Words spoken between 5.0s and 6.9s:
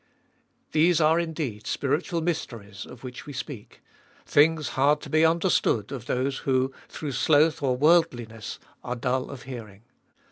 to be understood of those who,